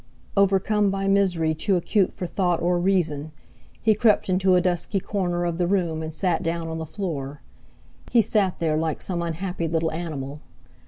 [0.35, 3.31] Overcome by misery too acute for thought or reason,
[3.83, 7.41] he crept into a dusky corner of the room and sat down on the floor.
[8.11, 10.41] He sat there, like some unhappy little animal.